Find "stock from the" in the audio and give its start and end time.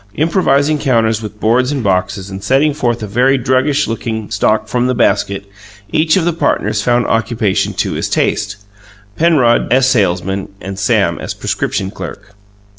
4.31-4.95